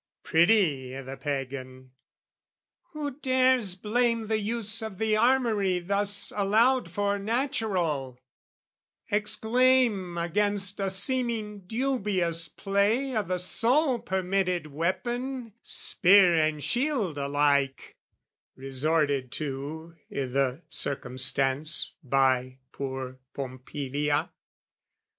[0.23, 1.91] Pretty i' the Pagan!
[2.93, 8.17] Who dares blame the use Of the armoury thus allowed for natural,
[9.11, 17.95] Exclaim against a seeming dubious play O' the sole permitted weapon, spear and shield Alike,
[18.55, 24.31] resorted to i' the circumstance By poor Pompilia?